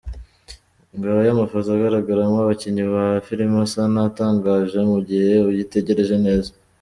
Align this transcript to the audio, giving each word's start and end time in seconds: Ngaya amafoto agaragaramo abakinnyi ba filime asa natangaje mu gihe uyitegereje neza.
Ngaya 0.97 1.29
amafoto 1.35 1.67
agaragaramo 1.73 2.37
abakinnyi 2.41 2.83
ba 2.93 3.05
filime 3.25 3.57
asa 3.65 3.81
natangaje 3.93 4.77
mu 4.91 4.97
gihe 5.07 5.33
uyitegereje 5.47 6.15
neza. 6.25 6.51